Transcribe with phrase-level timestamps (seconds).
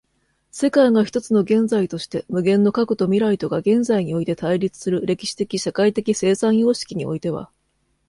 [0.51, 7.51] 世界が一つの現在として、無限の過去と未来とが現在において対立する歴史的社会的生産様式においては、